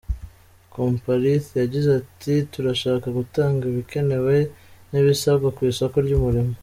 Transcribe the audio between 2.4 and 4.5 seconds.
Turashaka gutanga ibikenewe